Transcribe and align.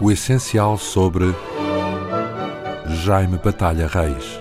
O 0.00 0.12
essencial 0.12 0.78
sobre 0.78 1.34
Jaime 3.04 3.36
Batalha 3.36 3.88
Reis. 3.88 4.40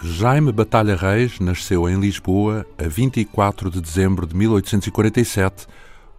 Jaime 0.00 0.52
Batalha 0.52 0.96
Reis 0.96 1.38
nasceu 1.38 1.86
em 1.86 2.00
Lisboa 2.00 2.64
a 2.78 2.88
24 2.88 3.70
de 3.70 3.82
dezembro 3.82 4.26
de 4.26 4.34
1847, 4.34 5.66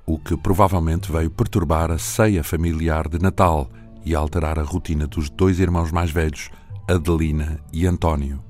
o 0.05 0.19
que 0.19 0.37
provavelmente 0.37 1.11
veio 1.11 1.31
perturbar 1.31 1.89
a 1.89 1.97
ceia 1.97 2.43
familiar 2.43 3.09
de 3.09 3.17
Natal 3.17 3.67
e 4.05 4.13
alterar 4.13 4.59
a 4.59 4.63
rotina 4.63 5.07
dos 5.07 5.27
dois 5.27 5.59
irmãos 5.59 5.91
mais 5.91 6.11
velhos, 6.11 6.51
Adelina 6.87 7.59
e 7.73 7.87
António. 7.87 8.43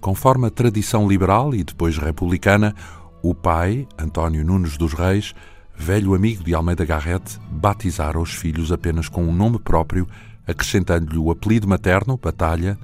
Conforme 0.00 0.46
a 0.46 0.50
tradição 0.50 1.06
liberal 1.06 1.54
e 1.54 1.62
depois 1.62 1.98
republicana, 1.98 2.74
o 3.22 3.34
pai, 3.34 3.86
António 3.98 4.44
Nunes 4.44 4.76
dos 4.76 4.92
Reis, 4.92 5.34
velho 5.76 6.14
amigo 6.14 6.42
de 6.42 6.54
Almeida 6.54 6.84
Garrett, 6.84 7.38
batizara 7.50 8.18
os 8.18 8.32
filhos 8.32 8.72
apenas 8.72 9.08
com 9.08 9.24
um 9.24 9.32
nome 9.32 9.58
próprio, 9.58 10.06
acrescentando-lhe 10.46 11.18
o 11.18 11.30
apelido 11.30 11.68
materno, 11.68 12.16
Batalha, 12.16 12.78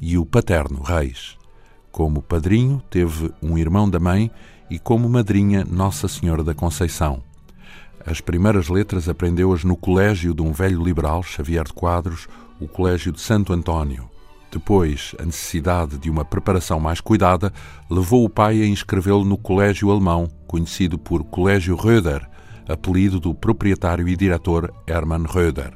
e 0.00 0.18
o 0.18 0.26
paterno, 0.26 0.82
Reis. 0.82 1.36
Como 1.90 2.22
padrinho, 2.22 2.82
teve 2.90 3.32
um 3.40 3.56
irmão 3.56 3.88
da 3.88 4.00
mãe 4.00 4.30
e 4.68 4.78
como 4.78 5.08
madrinha, 5.08 5.64
Nossa 5.64 6.08
Senhora 6.08 6.42
da 6.42 6.54
Conceição. 6.54 7.22
As 8.04 8.20
primeiras 8.20 8.68
letras 8.68 9.08
aprendeu-as 9.08 9.64
no 9.64 9.76
colégio 9.76 10.34
de 10.34 10.42
um 10.42 10.52
velho 10.52 10.82
liberal, 10.82 11.22
Xavier 11.22 11.64
de 11.64 11.72
Quadros, 11.72 12.28
o 12.60 12.68
Colégio 12.68 13.12
de 13.12 13.20
Santo 13.20 13.52
António. 13.52 14.13
Depois, 14.54 15.16
a 15.20 15.24
necessidade 15.24 15.98
de 15.98 16.08
uma 16.08 16.24
preparação 16.24 16.78
mais 16.78 17.00
cuidada 17.00 17.52
levou 17.90 18.24
o 18.24 18.30
pai 18.30 18.62
a 18.62 18.66
inscrevê-lo 18.66 19.24
no 19.24 19.36
colégio 19.36 19.90
alemão, 19.90 20.30
conhecido 20.46 20.96
por 20.96 21.24
Colégio 21.24 21.74
Röder, 21.74 22.24
apelido 22.68 23.18
do 23.18 23.34
proprietário 23.34 24.06
e 24.06 24.14
diretor 24.14 24.72
Hermann 24.86 25.24
Röder. 25.24 25.72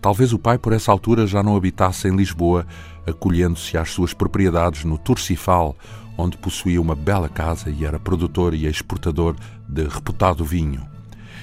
Talvez 0.00 0.32
o 0.32 0.38
pai, 0.38 0.58
por 0.58 0.72
essa 0.72 0.92
altura, 0.92 1.26
já 1.26 1.42
não 1.42 1.56
habitasse 1.56 2.06
em 2.06 2.14
Lisboa, 2.14 2.64
acolhendo-se 3.04 3.76
às 3.76 3.90
suas 3.90 4.14
propriedades 4.14 4.84
no 4.84 4.96
Turcifal, 4.96 5.74
onde 6.16 6.38
possuía 6.38 6.80
uma 6.80 6.94
bela 6.94 7.28
casa 7.28 7.68
e 7.68 7.84
era 7.84 7.98
produtor 7.98 8.54
e 8.54 8.66
exportador 8.66 9.34
de 9.68 9.88
reputado 9.88 10.44
vinho. 10.44 10.86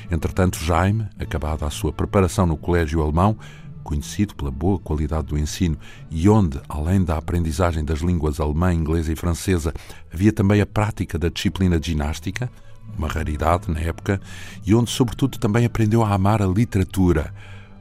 Entretanto, 0.09 0.57
Jaime, 0.57 1.05
acabada 1.19 1.65
a 1.65 1.69
sua 1.69 1.91
preparação 1.91 2.45
no 2.45 2.55
colégio 2.55 3.01
alemão, 3.01 3.37
conhecido 3.81 4.35
pela 4.35 4.51
boa 4.51 4.79
qualidade 4.79 5.27
do 5.27 5.37
ensino 5.37 5.77
e 6.09 6.29
onde, 6.29 6.59
além 6.69 7.03
da 7.03 7.17
aprendizagem 7.17 7.83
das 7.83 7.99
línguas 7.99 8.39
alemã, 8.39 8.73
inglesa 8.73 9.11
e 9.11 9.15
francesa, 9.15 9.73
havia 10.13 10.31
também 10.31 10.61
a 10.61 10.65
prática 10.65 11.17
da 11.17 11.29
disciplina 11.29 11.79
de 11.79 11.91
ginástica, 11.91 12.49
uma 12.97 13.07
raridade 13.07 13.71
na 13.71 13.79
época, 13.79 14.19
e 14.65 14.75
onde, 14.75 14.89
sobretudo, 14.89 15.37
também 15.37 15.65
aprendeu 15.65 16.03
a 16.03 16.13
amar 16.13 16.41
a 16.41 16.47
literatura. 16.47 17.33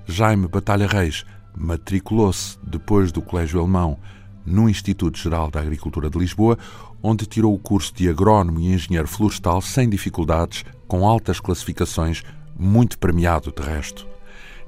Jaime 0.07 0.49
Batalha 0.49 0.87
Reis 0.87 1.25
matriculou-se, 1.57 2.59
depois 2.63 3.13
do 3.13 3.21
Colégio 3.21 3.61
Alemão, 3.61 3.99
no 4.45 4.69
Instituto 4.69 5.19
Geral 5.19 5.51
da 5.51 5.61
Agricultura 5.61 6.09
de 6.09 6.19
Lisboa, 6.19 6.59
onde 7.03 7.27
tirou 7.27 7.55
o 7.55 7.59
curso 7.59 7.95
de 7.95 8.09
agrónomo 8.09 8.61
e 8.61 8.73
engenheiro 8.73 9.09
florestal 9.09 9.61
sem 9.61 9.89
dificuldades, 9.89 10.65
com 10.87 11.07
altas 11.07 11.41
classificações, 11.41 12.23
muito 12.59 12.99
premiado 12.99 13.53
de 13.53 13.63
resto. 13.63 14.07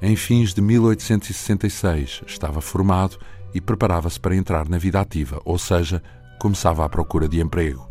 Em 0.05 0.17
fins 0.17 0.53
de 0.53 0.61
1866 0.61 2.23
estava 2.27 2.59
formado 2.59 3.17
e 3.53 3.61
preparava-se 3.61 4.19
para 4.19 4.35
entrar 4.35 4.67
na 4.67 4.77
vida 4.77 4.99
ativa, 4.99 5.41
ou 5.45 5.57
seja, 5.57 6.03
começava 6.37 6.83
à 6.83 6.89
procura 6.89 7.25
de 7.25 7.39
emprego. 7.39 7.89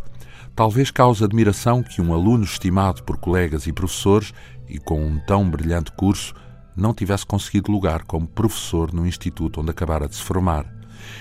Talvez 0.55 0.91
cause 0.91 1.25
admiração 1.25 1.83
que 1.83 2.03
um 2.03 2.13
aluno 2.13 2.45
estimado 2.45 3.03
por 3.03 3.17
colegas 3.17 3.67
e 3.67 3.73
professores 3.73 4.35
e 4.69 4.79
com 4.79 5.03
um 5.03 5.19
tão 5.21 5.49
brilhante 5.49 5.91
curso 5.93 6.35
não 6.77 6.93
tivesse 6.93 7.25
conseguido 7.25 7.73
lugar 7.73 8.03
como 8.03 8.27
professor 8.27 8.93
no 8.93 9.07
instituto 9.07 9.63
onde 9.63 9.71
acabara 9.71 10.07
de 10.07 10.15
se 10.15 10.23
formar. 10.23 10.71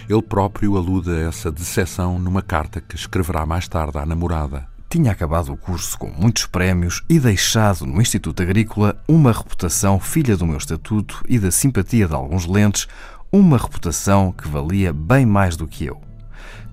Ele 0.09 0.21
próprio 0.21 0.75
alude 0.75 1.09
a 1.09 1.19
essa 1.21 1.49
decepção 1.49 2.19
numa 2.19 2.41
carta 2.41 2.81
que 2.81 2.97
escreverá 2.97 3.45
mais 3.45 3.65
tarde 3.65 3.97
à 3.97 4.05
namorada. 4.05 4.70
Tinha 4.91 5.13
acabado 5.13 5.53
o 5.53 5.57
curso 5.57 5.97
com 5.97 6.09
muitos 6.09 6.45
prémios 6.45 7.01
e 7.07 7.17
deixado 7.17 7.85
no 7.85 8.01
Instituto 8.01 8.43
Agrícola 8.43 9.01
uma 9.07 9.31
reputação 9.31 9.97
filha 10.01 10.35
do 10.35 10.45
meu 10.45 10.57
estatuto 10.57 11.23
e 11.29 11.39
da 11.39 11.49
simpatia 11.49 12.09
de 12.09 12.13
alguns 12.13 12.45
lentes, 12.45 12.89
uma 13.31 13.57
reputação 13.57 14.33
que 14.33 14.49
valia 14.49 14.91
bem 14.91 15.25
mais 15.25 15.55
do 15.55 15.65
que 15.65 15.85
eu. 15.85 16.01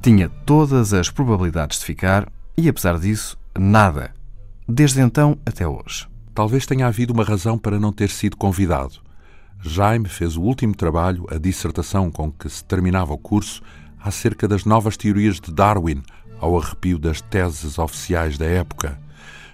Tinha 0.03 0.29
todas 0.29 0.93
as 0.93 1.09
probabilidades 1.09 1.79
de 1.79 1.85
ficar 1.85 2.27
e, 2.57 2.69
apesar 2.69 2.99
disso, 2.99 3.39
nada. 3.57 4.13
Desde 4.67 5.01
então 5.01 5.39
até 5.47 5.69
hoje. 5.69 6.09
Talvez 6.35 6.67
tenha 6.67 6.89
havido 6.89 7.13
uma 7.13 7.23
razão 7.23 7.57
para 7.57 7.79
não 7.79 7.93
ter 7.93 8.11
sido 8.11 8.37
convidado. 8.37 8.95
Jaime 9.63 10.09
fez 10.09 10.37
o 10.37 10.43
último 10.43 10.75
trabalho, 10.75 11.25
a 11.31 11.39
dissertação 11.39 12.11
com 12.11 12.33
que 12.33 12.51
se 12.51 12.65
terminava 12.65 13.13
o 13.13 13.19
curso, 13.19 13.63
acerca 14.01 14.49
das 14.49 14.65
novas 14.65 14.97
teorias 14.97 15.39
de 15.39 15.53
Darwin, 15.53 16.03
ao 16.41 16.59
arrepio 16.59 16.99
das 16.99 17.21
teses 17.21 17.79
oficiais 17.79 18.39
da 18.39 18.47
época. 18.47 18.99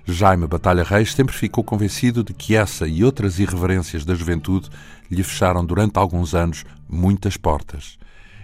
Jaime 0.07 0.47
Batalha 0.47 0.85
Reis 0.85 1.15
sempre 1.15 1.35
ficou 1.35 1.65
convencido 1.65 2.23
de 2.23 2.35
que 2.35 2.55
essa 2.55 2.87
e 2.87 3.03
outras 3.03 3.39
irreverências 3.39 4.05
da 4.05 4.15
juventude 4.15 4.69
lhe 5.11 5.23
fecharam 5.23 5.65
durante 5.65 5.99
alguns 5.99 6.35
anos 6.35 6.65
muitas 6.89 7.37
portas. 7.37 7.99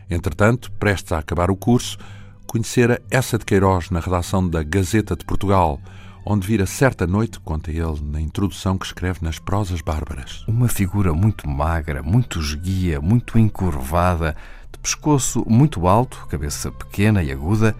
Entretanto, 0.08 0.72
prestes 0.72 1.12
a 1.12 1.18
acabar 1.18 1.50
o 1.50 1.56
curso, 1.56 1.98
conhecera 2.46 3.00
essa 3.10 3.38
de 3.38 3.44
Queiroz 3.44 3.90
na 3.90 4.00
redação 4.00 4.48
da 4.48 4.62
Gazeta 4.62 5.14
de 5.14 5.24
Portugal, 5.24 5.80
onde 6.24 6.46
vira 6.46 6.66
certa 6.66 7.06
noite, 7.06 7.38
conta 7.40 7.70
ele 7.70 8.00
na 8.02 8.20
introdução 8.20 8.76
que 8.76 8.86
escreve 8.86 9.20
nas 9.22 9.38
prosas 9.38 9.80
bárbaras. 9.80 10.44
Uma 10.48 10.68
figura 10.68 11.12
muito 11.12 11.48
magra, 11.48 12.02
muito 12.02 12.40
esguia, 12.40 13.00
muito 13.00 13.38
encurvada, 13.38 14.36
de 14.72 14.78
pescoço 14.78 15.44
muito 15.46 15.86
alto, 15.86 16.26
cabeça 16.28 16.72
pequena 16.72 17.22
e 17.22 17.30
aguda, 17.30 17.76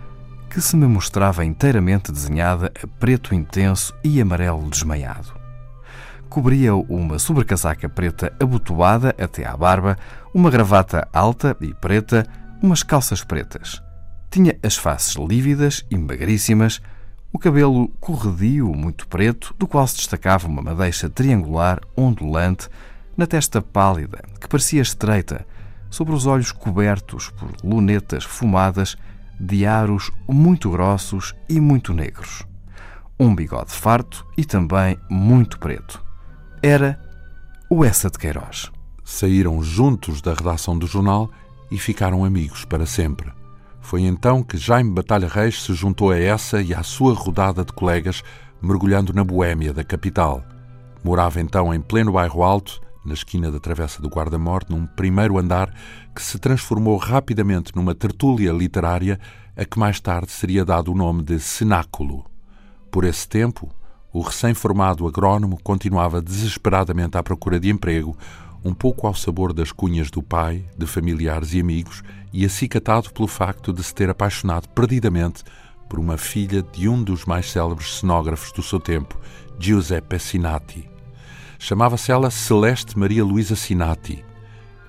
que 0.51 0.61
se 0.61 0.75
me 0.75 0.87
mostrava 0.87 1.45
inteiramente 1.45 2.11
desenhada 2.11 2.73
a 2.83 2.87
preto 2.99 3.33
intenso 3.33 3.95
e 4.03 4.21
amarelo 4.21 4.69
desmaiado. 4.69 5.33
Cobria-o 6.29 6.83
uma 6.89 7.21
sobrecasaca 7.21 7.89
preta 7.89 8.33
abotoada 8.41 9.15
até 9.17 9.47
à 9.47 9.57
barba, 9.57 9.97
uma 10.35 10.51
gravata 10.51 11.09
alta 11.13 11.57
e 11.61 11.73
preta, 11.73 12.27
umas 12.61 12.83
calças 12.83 13.23
pretas. 13.23 13.81
Tinha 14.29 14.59
as 14.61 14.77
faces 14.77 15.15
lívidas 15.15 15.85
e 15.89 15.97
magríssimas, 15.97 16.83
o 17.33 17.39
cabelo 17.39 17.89
corredio, 18.01 18.75
muito 18.75 19.07
preto, 19.07 19.55
do 19.57 19.69
qual 19.69 19.87
se 19.87 19.97
destacava 19.97 20.49
uma 20.49 20.63
madeixa 20.63 21.09
triangular, 21.09 21.81
ondulante, 21.97 22.69
na 23.17 23.27
testa 23.27 23.63
pálida, 23.63 24.25
que 24.41 24.49
parecia 24.49 24.83
estreita, 24.83 25.47
sobre 25.89 26.13
os 26.13 26.27
olhos 26.27 26.51
cobertos 26.51 27.31
por 27.31 27.53
lunetas 27.63 28.25
fumadas 28.25 28.97
de 29.41 29.65
aros 29.65 30.11
muito 30.29 30.71
grossos 30.71 31.35
e 31.49 31.59
muito 31.59 31.95
negros. 31.95 32.45
Um 33.19 33.35
bigode 33.35 33.73
farto 33.73 34.27
e 34.37 34.45
também 34.45 34.99
muito 35.09 35.59
preto. 35.59 36.05
Era 36.63 37.01
o 37.71 37.85
Essa 37.85 38.11
de 38.11 38.19
Queiroz. 38.19 38.71
Saíram 39.03 39.63
juntos 39.63 40.21
da 40.21 40.35
redação 40.35 40.79
do 40.79 40.87
jornal 40.87 41.31
e 41.71 41.79
ficaram 41.79 42.25
amigos 42.25 42.65
para 42.65 42.85
sempre. 42.85 43.33
Foi 43.81 44.03
então 44.03 44.43
que 44.43 44.59
Jaime 44.59 44.93
Batalha 44.93 45.27
Reis 45.27 45.63
se 45.63 45.73
juntou 45.73 46.11
a 46.11 46.19
essa 46.19 46.61
e 46.61 46.75
à 46.75 46.83
sua 46.83 47.15
rodada 47.15 47.65
de 47.65 47.73
colegas, 47.73 48.23
mergulhando 48.61 49.13
na 49.13 49.25
boêmia 49.25 49.73
da 49.73 49.83
capital. 49.83 50.45
Morava 51.03 51.41
então 51.41 51.73
em 51.73 51.81
pleno 51.81 52.13
bairro 52.13 52.43
alto, 52.43 52.81
na 53.05 53.15
esquina 53.15 53.51
da 53.51 53.59
Travessa 53.59 54.03
do 54.03 54.09
Guarda-Morte, 54.09 54.71
num 54.71 54.87
primeiro 54.87 55.39
andar 55.39 55.75
que 56.15 56.23
se 56.23 56.39
transformou 56.39 56.97
rapidamente 56.97 57.75
numa 57.75 57.95
tertúlia 57.95 58.53
literária 58.53 59.19
a 59.57 59.65
que 59.65 59.79
mais 59.79 60.01
tarde 60.01 60.31
seria 60.31 60.65
dado 60.65 60.93
o 60.93 60.95
nome 60.95 61.23
de 61.23 61.39
Cenáculo. 61.39 62.25
Por 62.91 63.05
esse 63.05 63.29
tempo, 63.29 63.71
o 64.13 64.21
recém-formado 64.21 65.07
agrónomo 65.07 65.59
continuava 65.63 66.21
desesperadamente 66.21 67.17
à 67.17 67.23
procura 67.23 67.61
de 67.61 67.71
emprego, 67.71 68.17
um 68.65 68.75
pouco 68.75 69.07
ao 69.07 69.15
sabor 69.15 69.53
das 69.53 69.73
cunhas 69.73 70.11
do 70.11 70.23
pai, 70.23 70.65
de 70.77 70.87
familiares 70.87 71.55
e 71.55 71.61
amigos, 71.61 72.03
e 72.33 72.45
acicatado 72.45 73.11
pelo 73.13 73.29
facto 73.29 73.73
de 73.73 73.83
se 73.83 73.95
ter 73.95 74.11
apaixonado 74.11 74.69
perdidamente 74.69 75.43
por 75.89 75.99
uma 75.99 76.17
filha 76.17 76.63
de 76.63 76.89
um 76.89 77.03
dos 77.03 77.25
mais 77.25 77.51
célebres 77.51 77.99
cenógrafos 77.99 78.53
do 78.53 78.63
seu 78.63 78.79
tempo, 78.79 79.19
Giuseppe 79.59 80.19
Sinati. 80.19 80.90
Chamava-se 81.63 82.11
ela 82.11 82.31
Celeste 82.31 82.99
Maria 82.99 83.23
Luísa 83.23 83.55
Sinati. 83.55 84.25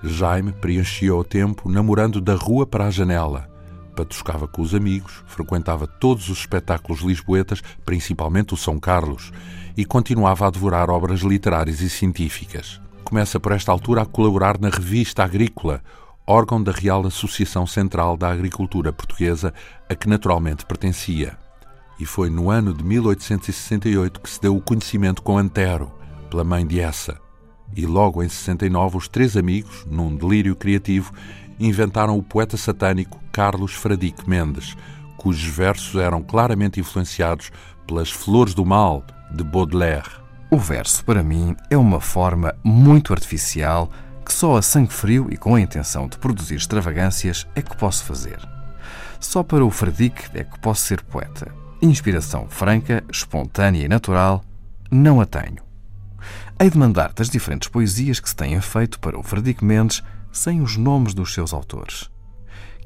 Jaime 0.02 0.52
preenchia 0.52 1.14
o 1.14 1.22
tempo 1.22 1.68
namorando 1.68 2.18
da 2.18 2.34
rua 2.34 2.66
para 2.66 2.86
a 2.86 2.90
janela. 2.90 3.46
Patuscava 3.94 4.48
com 4.48 4.62
os 4.62 4.74
amigos, 4.74 5.22
frequentava 5.26 5.86
todos 5.86 6.30
os 6.30 6.38
espetáculos 6.38 7.02
lisboetas, 7.02 7.62
principalmente 7.84 8.54
o 8.54 8.56
São 8.56 8.80
Carlos, 8.80 9.30
e 9.76 9.84
continuava 9.84 10.46
a 10.46 10.50
devorar 10.50 10.88
obras 10.88 11.20
literárias 11.20 11.82
e 11.82 11.90
científicas. 11.90 12.80
Começa 13.04 13.38
por 13.38 13.52
esta 13.52 13.70
altura 13.70 14.00
a 14.00 14.06
colaborar 14.06 14.58
na 14.58 14.70
Revista 14.70 15.22
Agrícola, 15.22 15.82
órgão 16.26 16.60
da 16.60 16.72
Real 16.72 17.06
Associação 17.06 17.66
Central 17.66 18.16
da 18.16 18.30
Agricultura 18.30 18.94
Portuguesa, 18.94 19.52
a 19.90 19.94
que 19.94 20.08
naturalmente 20.08 20.64
pertencia. 20.64 21.36
e 22.00 22.06
foi 22.06 22.30
no 22.30 22.50
ano 22.50 22.72
de 22.72 22.82
1868 22.82 24.20
que 24.20 24.30
se 24.30 24.40
deu 24.40 24.56
o 24.56 24.60
conhecimento 24.60 25.22
com 25.22 25.36
Antero, 25.38 25.92
pela 26.32 26.42
mãe 26.42 26.66
de 26.66 26.80
Essa. 26.80 27.20
E 27.76 27.84
logo 27.84 28.22
em 28.22 28.28
69, 28.28 28.96
os 28.96 29.06
três 29.06 29.36
amigos, 29.36 29.84
num 29.86 30.16
delírio 30.16 30.56
criativo, 30.56 31.12
inventaram 31.60 32.16
o 32.16 32.22
poeta 32.22 32.56
satânico 32.56 33.20
Carlos 33.30 33.74
Fradique 33.74 34.28
Mendes, 34.28 34.74
cujos 35.18 35.54
versos 35.54 36.00
eram 36.00 36.22
claramente 36.22 36.80
influenciados 36.80 37.50
pelas 37.86 38.10
Flores 38.10 38.54
do 38.54 38.64
Mal 38.64 39.04
de 39.30 39.44
Baudelaire. 39.44 40.10
O 40.50 40.56
verso, 40.56 41.04
para 41.04 41.22
mim, 41.22 41.54
é 41.68 41.76
uma 41.76 42.00
forma 42.00 42.54
muito 42.64 43.12
artificial 43.12 43.90
que 44.24 44.32
só 44.32 44.56
a 44.56 44.62
sangue 44.62 44.92
frio 44.92 45.28
e 45.30 45.36
com 45.36 45.54
a 45.54 45.60
intenção 45.60 46.08
de 46.08 46.16
produzir 46.16 46.54
extravagâncias 46.54 47.46
é 47.54 47.60
que 47.60 47.76
posso 47.76 48.04
fazer. 48.04 48.38
Só 49.20 49.42
para 49.42 49.64
o 49.64 49.70
Fradique 49.70 50.24
é 50.34 50.44
que 50.44 50.58
posso 50.60 50.82
ser 50.82 51.02
poeta. 51.02 51.52
Inspiração 51.80 52.46
franca, 52.48 53.04
espontânea 53.10 53.84
e 53.84 53.88
natural, 53.88 54.42
não 54.90 55.20
a 55.20 55.26
tenho. 55.26 55.71
Hei 56.62 56.70
de 56.70 56.78
mandar-te 56.78 57.20
as 57.20 57.28
diferentes 57.28 57.68
poesias 57.68 58.20
que 58.20 58.28
se 58.28 58.36
têm 58.36 58.60
feito 58.60 59.00
para 59.00 59.18
o 59.18 59.22
Fradique 59.24 59.64
Mendes 59.64 60.00
sem 60.30 60.60
os 60.60 60.76
nomes 60.76 61.12
dos 61.12 61.34
seus 61.34 61.52
autores. 61.52 62.08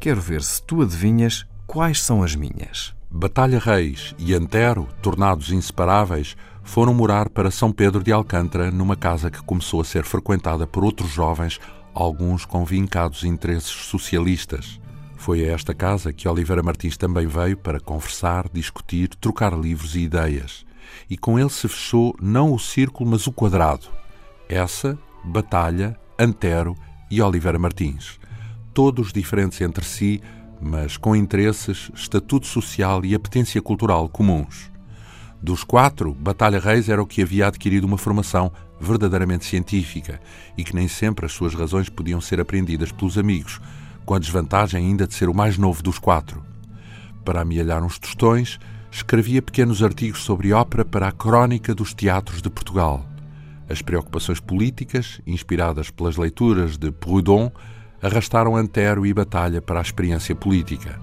Quero 0.00 0.19
ver 0.19 0.43
se 0.43 0.62
tu 0.62 0.81
adivinhas 0.81 1.44
quais 1.67 2.00
são 2.00 2.23
as 2.23 2.34
minhas. 2.34 2.94
Batalha 3.11 3.58
Reis 3.58 4.14
e 4.19 4.32
Antero, 4.32 4.88
tornados 5.02 5.52
inseparáveis, 5.52 6.38
foram 6.64 6.94
morar 6.94 7.28
para 7.28 7.50
São 7.50 7.70
Pedro 7.70 8.02
de 8.02 8.11
Alcântara 8.11 8.70
numa 8.70 8.96
casa 8.96 9.31
que 9.31 9.43
começou 9.43 9.82
a 9.82 9.84
ser 9.84 10.05
frequentada 10.05 10.67
por 10.67 10.82
outros 10.82 11.11
jovens, 11.11 11.61
alguns 11.93 12.46
com 12.46 12.64
vincados 12.64 13.25
interesses 13.25 13.69
socialistas. 13.69 14.81
Foi 15.17 15.44
a 15.44 15.52
esta 15.52 15.75
casa 15.75 16.14
que 16.14 16.26
Oliveira 16.26 16.62
Martins 16.62 16.96
também 16.96 17.26
veio 17.26 17.58
para 17.58 17.78
conversar, 17.78 18.49
discutir, 18.50 19.11
trocar 19.17 19.52
livros 19.52 19.94
e 19.94 20.00
ideias. 20.00 20.65
E 21.08 21.16
com 21.16 21.38
ele 21.38 21.50
se 21.50 21.68
fechou 21.68 22.14
não 22.20 22.52
o 22.52 22.58
círculo, 22.58 23.10
mas 23.10 23.26
o 23.26 23.32
quadrado. 23.32 23.86
Essa, 24.48 24.98
Batalha, 25.24 25.98
Antero 26.18 26.76
e 27.10 27.20
Oliveira 27.20 27.58
Martins. 27.58 28.18
Todos 28.72 29.12
diferentes 29.12 29.60
entre 29.60 29.84
si, 29.84 30.20
mas 30.60 30.96
com 30.96 31.14
interesses, 31.14 31.90
estatuto 31.94 32.46
social 32.46 33.04
e 33.04 33.14
apetência 33.14 33.60
cultural 33.60 34.08
comuns. 34.08 34.70
Dos 35.42 35.62
quatro, 35.62 36.14
Batalha 36.14 36.58
Reis 36.58 36.88
era 36.88 37.02
o 37.02 37.06
que 37.06 37.22
havia 37.22 37.46
adquirido 37.46 37.84
uma 37.84 37.98
formação 37.98 38.50
verdadeiramente 38.80 39.44
científica 39.44 40.20
e 40.56 40.64
que 40.64 40.74
nem 40.74 40.88
sempre 40.88 41.26
as 41.26 41.32
suas 41.32 41.54
razões 41.54 41.88
podiam 41.88 42.20
ser 42.20 42.40
apreendidas 42.40 42.90
pelos 42.90 43.18
amigos, 43.18 43.60
com 44.04 44.14
a 44.14 44.18
desvantagem 44.18 44.84
ainda 44.84 45.06
de 45.06 45.14
ser 45.14 45.28
o 45.28 45.34
mais 45.34 45.58
novo 45.58 45.82
dos 45.82 45.98
quatro. 45.98 46.42
Para 47.24 47.42
amealhar 47.42 47.82
uns 47.82 47.98
tostões, 47.98 48.58
escrevia 48.96 49.43
pequenos 49.43 49.82
artigos 49.82 50.22
sobre 50.22 50.54
ópera 50.54 50.82
para 50.82 51.08
a 51.08 51.12
Crónica 51.12 51.75
dos 51.75 51.93
Teatros 51.93 52.40
de 52.40 52.48
Portugal. 52.48 53.04
As 53.69 53.82
preocupações 53.82 54.40
políticas, 54.40 55.20
inspiradas 55.26 55.90
pelas 55.90 56.16
leituras 56.16 56.78
de 56.78 56.90
Proudhon, 56.90 57.52
arrastaram 58.00 58.56
Antero 58.56 59.04
e 59.04 59.12
Batalha 59.12 59.60
para 59.60 59.81
a 59.81 59.82
experiência 59.82 60.34
política. 60.34 60.98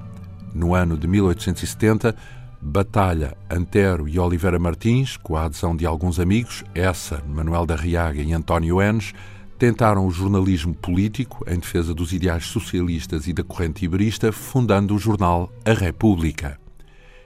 No 0.55 0.73
ano 0.73 0.97
de 0.97 1.07
1870, 1.07 2.15
Batalha, 2.59 3.37
Antero 3.47 4.09
e 4.09 4.17
Oliveira 4.17 4.57
Martins, 4.57 5.15
com 5.15 5.35
a 5.35 5.45
adesão 5.45 5.75
de 5.75 5.85
alguns 5.85 6.19
amigos, 6.19 6.63
essa, 6.73 7.21
Manuel 7.27 7.67
da 7.67 7.75
Riaga 7.75 8.23
e 8.23 8.33
António 8.33 8.81
Enes, 8.81 9.13
tentaram 9.59 10.07
o 10.07 10.11
jornalismo 10.11 10.73
político 10.73 11.45
em 11.47 11.59
defesa 11.59 11.93
dos 11.93 12.11
ideais 12.11 12.45
socialistas 12.45 13.27
e 13.27 13.33
da 13.33 13.43
corrente 13.43 13.85
iberista, 13.85 14.31
fundando 14.31 14.95
o 14.95 14.99
jornal 14.99 15.53
A 15.63 15.73
República. 15.73 16.62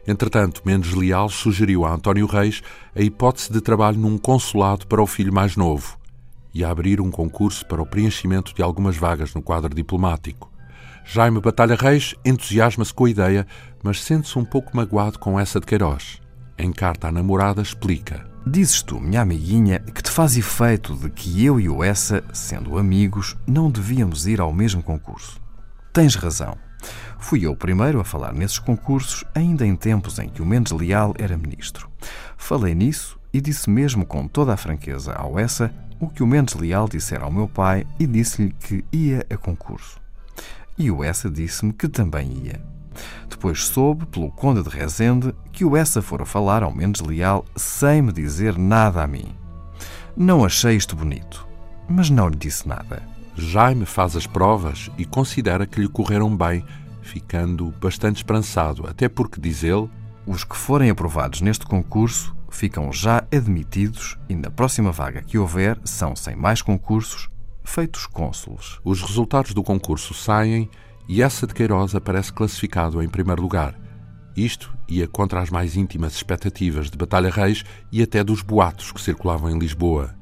Entretanto, 0.07 0.61
Mendes 0.63 0.93
Leal 0.93 1.27
sugeriu 1.27 1.85
a 1.85 1.93
António 1.93 2.25
Reis 2.25 2.63
a 2.95 3.01
hipótese 3.01 3.51
de 3.51 3.59
trabalho 3.59 3.99
num 3.99 4.17
consulado 4.17 4.87
para 4.87 5.01
o 5.01 5.07
filho 5.07 5.33
mais 5.33 5.57
novo 5.57 5.97
e 6.53 6.63
a 6.63 6.69
abrir 6.71 7.01
um 7.01 7.11
concurso 7.11 7.65
para 7.65 7.81
o 7.81 7.85
preenchimento 7.85 8.55
de 8.55 8.63
algumas 8.63 8.95
vagas 8.95 9.33
no 9.35 9.41
quadro 9.41 9.75
diplomático. 9.75 10.49
Jaime 11.05 11.39
Batalha 11.39 11.75
Reis 11.75 12.15
entusiasma-se 12.25 12.93
com 12.93 13.05
a 13.05 13.09
ideia, 13.09 13.47
mas 13.83 14.01
sente-se 14.01 14.39
um 14.39 14.45
pouco 14.45 14.75
magoado 14.75 15.19
com 15.19 15.39
essa 15.39 15.59
de 15.59 15.65
Queiroz. 15.65 16.21
Em 16.57 16.71
carta 16.71 17.09
à 17.09 17.11
namorada, 17.11 17.61
explica: 17.61 18.25
Dizes 18.45 18.81
tu, 18.81 18.99
minha 18.99 19.21
amiguinha, 19.21 19.79
que 19.79 20.01
te 20.01 20.09
faz 20.09 20.35
efeito 20.35 20.95
de 20.95 21.09
que 21.09 21.45
eu 21.45 21.59
e 21.59 21.69
o 21.69 21.83
Essa, 21.83 22.23
sendo 22.33 22.77
amigos, 22.77 23.37
não 23.45 23.69
devíamos 23.69 24.25
ir 24.25 24.41
ao 24.41 24.51
mesmo 24.51 24.81
concurso. 24.81 25.39
Tens 25.93 26.15
razão. 26.15 26.57
Fui 27.27 27.45
eu 27.45 27.51
o 27.51 27.57
primeiro 27.57 27.99
a 27.99 28.05
falar 28.05 28.33
nesses 28.33 28.57
concursos, 28.57 29.25
ainda 29.35 29.67
em 29.67 29.75
tempos 29.75 30.17
em 30.17 30.29
que 30.29 30.41
o 30.41 30.45
Mendes 30.45 30.71
Leal 30.71 31.13
era 31.19 31.37
ministro. 31.37 31.89
Falei 32.37 32.73
nisso 32.73 33.19
e 33.33 33.41
disse 33.41 33.69
mesmo 33.69 34.05
com 34.05 34.25
toda 34.29 34.53
a 34.53 34.57
franqueza 34.57 35.13
ao 35.13 35.37
Essa 35.37 35.69
o 35.99 36.07
que 36.07 36.23
o 36.23 36.27
Mendes 36.27 36.53
Leal 36.53 36.87
dissera 36.87 37.25
ao 37.25 37.31
meu 37.31 37.49
pai 37.49 37.85
e 37.99 38.07
disse-lhe 38.07 38.53
que 38.53 38.85
ia 38.93 39.25
a 39.29 39.35
concurso 39.35 39.99
e 40.77 40.89
o 40.89 41.03
Essa 41.03 41.29
disse-me 41.29 41.73
que 41.73 41.89
também 41.89 42.31
ia. 42.45 42.61
Depois 43.29 43.65
soube, 43.65 44.05
pelo 44.05 44.31
Conde 44.31 44.63
de 44.63 44.69
Rezende, 44.69 45.33
que 45.51 45.65
o 45.65 45.75
Essa 45.75 46.01
fora 46.01 46.25
falar 46.25 46.63
ao 46.63 46.73
Mendes 46.73 47.01
Leal 47.01 47.43
sem 47.57 48.01
me 48.01 48.13
dizer 48.13 48.57
nada 48.57 49.03
a 49.03 49.07
mim. 49.07 49.35
Não 50.15 50.45
achei 50.45 50.77
isto 50.77 50.95
bonito, 50.95 51.45
mas 51.89 52.09
não 52.09 52.29
lhe 52.29 52.37
disse 52.37 52.65
nada. 52.65 53.03
Jaime 53.35 53.85
faz 53.85 54.15
as 54.15 54.25
provas 54.25 54.89
e 54.97 55.05
considera 55.05 55.67
que 55.67 55.81
lhe 55.81 55.87
correram 55.87 56.35
bem, 56.35 56.63
ficando 57.07 57.73
bastante 57.79 58.17
esperançado, 58.17 58.85
até 58.87 59.07
porque, 59.07 59.39
diz 59.39 59.63
ele, 59.63 59.89
os 60.25 60.43
que 60.43 60.57
forem 60.57 60.89
aprovados 60.89 61.41
neste 61.41 61.65
concurso 61.65 62.35
ficam 62.49 62.91
já 62.91 63.23
admitidos 63.31 64.17
e 64.27 64.35
na 64.35 64.51
próxima 64.51 64.91
vaga 64.91 65.21
que 65.21 65.37
houver 65.37 65.79
são, 65.83 66.15
sem 66.15 66.35
mais 66.35 66.61
concursos, 66.61 67.29
feitos 67.63 68.05
cônsules. 68.05 68.79
Os 68.83 69.01
resultados 69.01 69.53
do 69.53 69.63
concurso 69.63 70.13
saem 70.13 70.69
e 71.07 71.21
essa 71.21 71.47
de 71.47 71.53
Queiroz 71.53 71.95
aparece 71.95 72.33
classificado 72.33 73.01
em 73.01 73.07
primeiro 73.07 73.41
lugar. 73.41 73.75
Isto 74.35 74.73
ia 74.87 75.07
contra 75.07 75.41
as 75.41 75.49
mais 75.49 75.75
íntimas 75.75 76.13
expectativas 76.13 76.89
de 76.89 76.97
Batalha 76.97 77.29
Reis 77.29 77.63
e 77.91 78.01
até 78.01 78.23
dos 78.23 78.41
boatos 78.41 78.91
que 78.91 79.01
circulavam 79.01 79.49
em 79.49 79.57
Lisboa. 79.57 80.13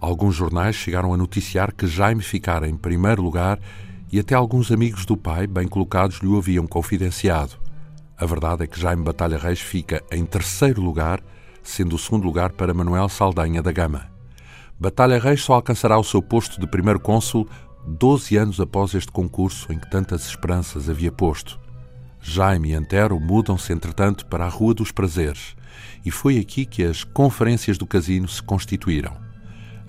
Alguns 0.00 0.34
jornais 0.34 0.76
chegaram 0.76 1.14
a 1.14 1.16
noticiar 1.16 1.72
que 1.72 1.86
Jaime 1.86 2.22
ficara 2.22 2.68
em 2.68 2.76
primeiro 2.76 3.22
lugar 3.22 3.58
e 4.14 4.20
até 4.20 4.32
alguns 4.32 4.70
amigos 4.70 5.04
do 5.04 5.16
pai, 5.16 5.44
bem 5.44 5.66
colocados, 5.66 6.18
lhe 6.18 6.28
o 6.28 6.38
haviam 6.38 6.68
confidenciado. 6.68 7.54
A 8.16 8.24
verdade 8.24 8.62
é 8.62 8.66
que 8.68 8.78
Jaime 8.78 9.02
Batalha 9.02 9.36
Reis 9.36 9.58
fica 9.58 10.04
em 10.08 10.24
terceiro 10.24 10.80
lugar, 10.80 11.20
sendo 11.64 11.96
o 11.96 11.98
segundo 11.98 12.24
lugar 12.24 12.52
para 12.52 12.72
Manuel 12.72 13.08
Saldanha 13.08 13.60
da 13.60 13.72
Gama. 13.72 14.06
Batalha 14.78 15.18
Reis 15.18 15.42
só 15.42 15.54
alcançará 15.54 15.98
o 15.98 16.04
seu 16.04 16.22
posto 16.22 16.60
de 16.60 16.66
primeiro 16.68 17.00
cônsul 17.00 17.48
12 17.88 18.36
anos 18.36 18.60
após 18.60 18.94
este 18.94 19.10
concurso 19.10 19.72
em 19.72 19.80
que 19.80 19.90
tantas 19.90 20.24
esperanças 20.28 20.88
havia 20.88 21.10
posto. 21.10 21.58
Jaime 22.20 22.68
e 22.70 22.74
Antero 22.74 23.18
mudam-se, 23.18 23.72
entretanto, 23.72 24.26
para 24.26 24.44
a 24.44 24.48
Rua 24.48 24.74
dos 24.74 24.92
Prazeres, 24.92 25.56
e 26.04 26.12
foi 26.12 26.38
aqui 26.38 26.64
que 26.64 26.84
as 26.84 27.02
conferências 27.02 27.76
do 27.76 27.84
casino 27.84 28.28
se 28.28 28.40
constituíram. 28.40 29.16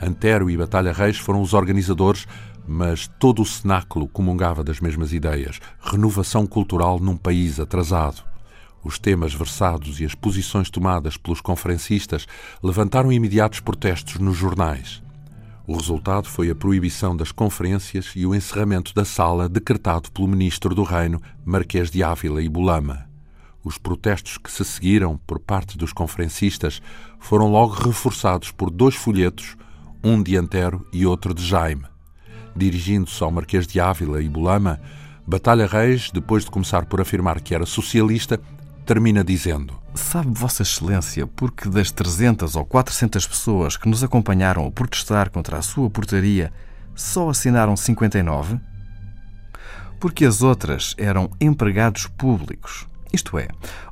Antero 0.02 0.50
e 0.50 0.58
Batalha 0.58 0.92
Reis 0.92 1.18
foram 1.20 1.42
os 1.42 1.54
organizadores, 1.54 2.26
mas 2.68 3.08
todo 3.20 3.42
o 3.42 3.46
cenáculo 3.46 4.08
comungava 4.08 4.64
das 4.64 4.80
mesmas 4.80 5.14
ideias: 5.14 5.60
renovação 5.80 6.46
cultural 6.46 7.00
num 7.00 7.18
país 7.18 7.60
atrasado. 7.60 8.24
Os 8.84 9.00
temas 9.00 9.34
versados 9.34 10.00
e 10.00 10.06
as 10.06 10.14
posições 10.14 10.70
tomadas 10.70 11.18
pelos 11.18 11.42
conferencistas 11.42 12.28
levantaram 12.62 13.12
imediatos 13.12 13.60
protestos 13.60 14.20
nos 14.20 14.38
jornais. 14.38 15.02
O 15.68 15.76
resultado 15.76 16.30
foi 16.30 16.52
a 16.52 16.56
proibição 16.56 17.18
das 17.18 17.32
conferências 17.32 18.12
e 18.16 18.24
o 18.28 18.36
encerramento 18.36 18.94
da 18.94 19.04
sala 19.04 19.50
decretado 19.50 20.12
pelo 20.12 20.28
ministro 20.28 20.76
do 20.76 20.84
Reino, 20.84 21.20
Marquês 21.44 21.90
de 21.90 22.04
Ávila 22.04 22.44
e 22.44 22.48
Bulama. 22.48 23.10
Os 23.64 23.80
protestos 23.80 24.38
que 24.38 24.52
se 24.52 24.64
seguiram 24.64 25.20
por 25.26 25.40
parte 25.40 25.76
dos 25.76 25.92
conferencistas 25.92 26.80
foram 27.20 27.50
logo 27.50 27.74
reforçados 27.74 28.52
por 28.52 28.70
dois 28.70 28.94
folhetos, 28.94 29.58
um 30.04 30.22
de 30.22 30.38
Antero 30.38 30.88
e 30.94 31.04
outro 31.04 31.34
de 31.34 31.44
Jaime. 31.44 31.95
Dirigindo-se 32.56 33.22
ao 33.24 33.32
Marquês 33.32 33.68
de 33.68 33.80
Ávila 33.80 34.22
e 34.22 34.30
Bulama, 34.30 34.80
Batalha 35.28 35.68
Reis, 35.68 36.10
depois 36.12 36.46
de 36.46 36.52
começar 36.52 36.86
por 36.86 37.02
afirmar 37.02 37.42
que 37.42 37.56
era 37.56 37.66
socialista, 37.66 38.40
termina 38.86 39.24
dizendo: 39.24 39.74
Sabe, 39.94 40.32
Vossa 40.34 40.62
Excelência, 40.62 41.26
porque 41.26 41.68
das 41.68 41.92
300 41.92 42.56
ou 42.56 42.64
400 42.64 43.28
pessoas 43.28 43.76
que 43.76 43.90
nos 43.90 44.04
acompanharam 44.04 44.68
a 44.68 44.72
protestar 44.72 45.30
contra 45.30 45.58
a 45.58 45.62
sua 45.62 45.90
portaria, 45.90 46.54
só 46.94 47.30
assinaram 47.30 47.76
59? 47.76 48.60
Porque 50.00 50.26
as 50.26 50.42
outras 50.42 50.94
eram 50.98 51.32
empregados 51.42 52.06
públicos, 52.06 52.88
isto 53.12 53.38
é, 53.40 53.48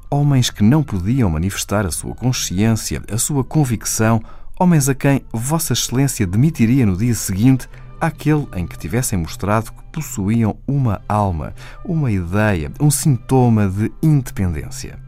homens 0.09 0.49
que 0.51 0.63
não 0.63 0.83
podiam 0.83 1.29
manifestar 1.29 1.85
a 1.85 1.91
sua 1.91 2.13
consciência, 2.13 3.01
a 3.11 3.17
sua 3.17 3.43
convicção, 3.43 4.21
homens 4.59 4.87
a 4.87 4.93
quem 4.93 5.25
Vossa 5.33 5.73
Excelência 5.73 6.27
demitiria 6.27 6.85
no 6.85 6.95
dia 6.95 7.15
seguinte 7.15 7.67
àquele 8.03 8.45
em 8.53 8.67
que 8.67 8.77
tivessem 8.77 9.17
mostrado 9.17 9.71
que 9.71 9.83
possuíam 9.83 10.57
uma 10.67 11.01
alma, 11.07 11.53
uma 11.85 12.11
ideia, 12.11 12.69
um 12.77 12.91
sintoma 12.91 13.69
de 13.69 13.89
independência. 14.01 14.99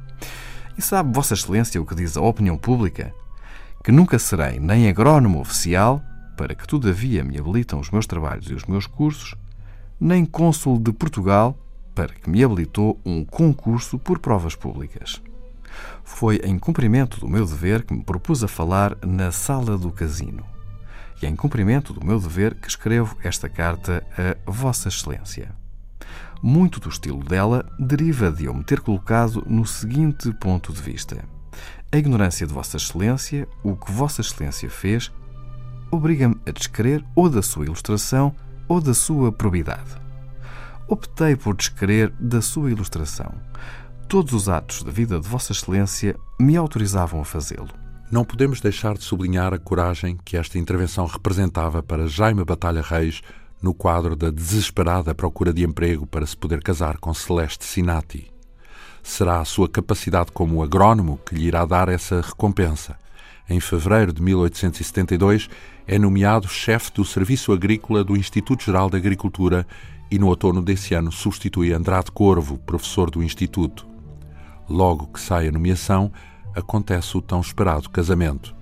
E 0.78 0.82
sabe, 0.82 1.14
Vossa 1.14 1.34
Excelência, 1.34 1.82
o 1.82 1.86
que 1.86 1.94
diz 1.94 2.16
a 2.16 2.22
opinião 2.22 2.58
pública? 2.58 3.14
Que 3.84 3.92
nunca 3.92 4.18
serei 4.18 4.60
nem 4.60 4.88
agrónomo 4.88 5.42
oficial, 5.42 6.02
para 6.38 6.56
que 6.56 6.66
todavia 6.66 7.22
me 7.22 7.38
habilitam 7.38 7.82
os 7.82 7.92
meus 7.92 8.08
trabalhos 8.08 8.50
e 8.50 8.54
os 8.54 8.64
meus 8.64 8.88
cursos, 8.88 9.36
nem 10.00 10.26
cônsul 10.26 10.80
de 10.80 10.94
Portugal, 10.94 11.58
para 11.94 12.14
que 12.14 12.30
me 12.30 12.44
habilitou 12.44 12.98
um 13.06 13.26
concurso 13.26 14.00
por 14.00 14.20
provas 14.20 14.56
públicas. 14.56 15.22
Foi 16.02 16.38
em 16.46 16.58
cumprimento 16.58 17.20
do 17.20 17.28
meu 17.28 17.46
dever 17.46 17.84
que 17.84 17.94
me 17.94 18.04
propus 18.04 18.42
a 18.42 18.48
falar 18.48 18.98
na 19.06 19.32
sala 19.32 19.78
do 19.78 19.92
casino. 19.92 20.55
E 21.22 21.26
é 21.26 21.30
em 21.30 21.36
cumprimento 21.36 21.94
do 21.94 22.06
meu 22.06 22.20
dever 22.20 22.56
que 22.56 22.68
escrevo 22.68 23.18
esta 23.24 23.48
carta 23.48 24.06
a 24.46 24.52
Vossa 24.52 24.90
Excelência. 24.90 25.56
Muito 26.42 26.80
do 26.80 26.90
estilo 26.90 27.24
dela 27.24 27.66
deriva 27.80 28.32
de 28.32 28.46
eu 28.46 28.54
me 28.54 28.64
ter 28.64 28.82
colocado 28.82 29.44
no 29.48 29.66
seguinte 29.66 30.32
ponto 30.34 30.74
de 30.74 30.82
vista. 30.82 31.24
A 31.92 31.98
ignorância 31.98 32.46
de 32.46 32.54
Vossa 32.54 32.78
Excelência, 32.78 33.48
o 33.64 33.76
que 33.76 33.92
Vossa 33.92 34.22
Excelência 34.22 34.70
fez, 34.70 35.12
obriga-me 35.90 36.36
a 36.46 36.52
descrer 36.52 37.04
ou 37.16 37.30
da 37.30 37.42
sua 37.42 37.66
ilustração 37.66 38.36
ou 38.68 38.82
da 38.82 38.94
sua 38.94 39.32
probidade. 39.32 39.96
Optei 40.88 41.36
por 41.36 41.56
descrer 41.56 42.12
da 42.20 42.42
sua 42.42 42.70
ilustração. 42.70 43.34
Todos 44.08 44.34
os 44.34 44.50
atos 44.50 44.84
da 44.84 44.92
vida 44.92 45.20
de 45.20 45.28
Vossa 45.28 45.52
Excelência 45.52 46.16
me 46.40 46.56
autorizavam 46.58 47.22
a 47.22 47.26
fazê-lo. 47.26 47.85
Não 48.16 48.24
podemos 48.24 48.62
deixar 48.62 48.98
de 48.98 49.04
sublinhar 49.04 49.54
a 49.54 49.60
coragem 49.60 50.18
que 50.24 50.38
esta 50.38 50.58
intervenção 50.58 51.06
representava 51.06 51.84
para 51.84 52.08
Jaime 52.08 52.46
Batalha 52.46 52.82
Reis 52.82 53.22
no 53.62 53.74
quadro 53.74 54.16
da 54.16 54.30
desesperada 54.30 55.14
procura 55.14 55.52
de 55.52 55.66
emprego 55.66 56.08
para 56.08 56.26
se 56.26 56.38
poder 56.38 56.64
casar 56.64 56.98
com 56.98 57.14
Celeste 57.14 57.66
Sinati. 57.66 58.32
Será 59.04 59.42
a 59.42 59.44
sua 59.44 59.68
capacidade 59.68 60.32
como 60.32 60.64
agrónomo 60.64 61.20
que 61.26 61.36
lhe 61.36 61.46
irá 61.46 61.66
dar 61.66 61.90
essa 61.90 62.22
recompensa. 62.22 62.98
Em 63.50 63.60
fevereiro 63.60 64.14
de 64.14 64.22
1872, 64.22 65.50
é 65.86 66.00
nomeado 66.00 66.48
chefe 66.48 66.94
do 66.94 67.04
Serviço 67.04 67.52
Agrícola 67.52 68.02
do 68.02 68.16
Instituto 68.16 68.64
Geral 68.64 68.90
de 68.90 68.96
Agricultura 68.96 69.68
e 70.10 70.18
no 70.18 70.28
outono 70.28 70.62
desse 70.62 70.94
ano 70.94 71.12
substitui 71.12 71.74
Andrade 71.74 72.14
Corvo, 72.14 72.60
professor 72.60 73.12
do 73.12 73.22
Instituto. 73.22 73.86
Logo 74.70 75.08
que 75.08 75.20
sai 75.20 75.50
a 75.50 75.52
nomeação, 75.52 76.14
acontece 76.56 77.18
o 77.18 77.22
tão 77.22 77.42
esperado 77.42 77.90
casamento. 77.90 78.56